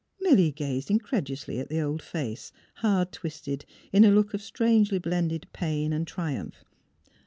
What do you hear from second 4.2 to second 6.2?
of strangely blended pain and